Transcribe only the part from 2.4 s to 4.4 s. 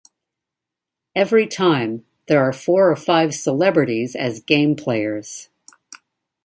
are four or five celebrities as